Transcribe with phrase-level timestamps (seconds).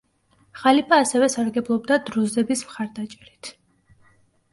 [0.59, 3.51] ხალიფა ასევე სარგებლობდა დრუზების მხარდაჭერით.